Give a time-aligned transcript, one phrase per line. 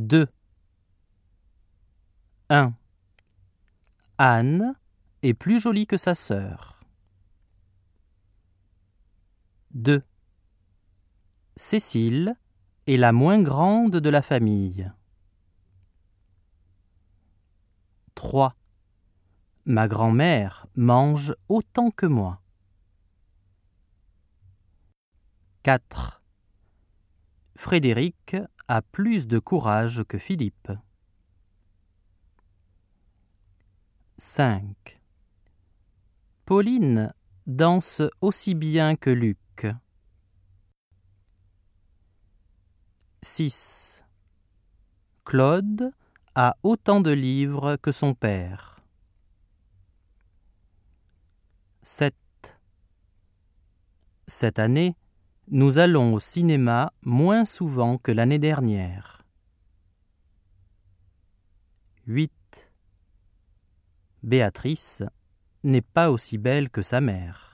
[0.00, 0.26] 2.
[2.48, 2.72] 1.
[4.16, 4.74] Anne
[5.22, 6.82] est plus jolie que sa sœur.
[9.72, 10.02] 2.
[11.54, 12.34] Cécile
[12.86, 14.90] est la moins grande de la famille.
[18.14, 18.56] 3.
[19.66, 22.40] Ma grand-mère mange autant que moi.
[25.62, 26.22] 4.
[27.54, 28.36] Frédéric
[28.70, 30.70] a plus de courage que Philippe.
[34.16, 35.02] 5.
[36.44, 37.12] Pauline
[37.48, 39.66] danse aussi bien que Luc.
[43.22, 44.04] 6.
[45.24, 45.90] Claude
[46.36, 48.84] a autant de livres que son père.
[51.82, 52.14] 7.
[54.28, 54.94] Cette année,
[55.52, 59.24] nous allons au cinéma moins souvent que l'année dernière.
[62.06, 62.32] 8.
[64.22, 65.02] Béatrice
[65.64, 67.49] n'est pas aussi belle que sa mère.